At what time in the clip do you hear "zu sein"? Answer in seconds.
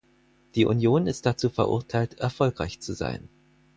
2.79-3.29